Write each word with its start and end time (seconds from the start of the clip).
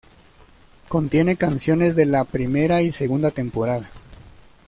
Contiene 0.87 1.35
canciones 1.35 1.95
de 1.95 2.07
la 2.07 2.23
primera 2.23 2.81
y 2.81 2.89
segunda 2.89 3.29
temporada. 3.29 3.91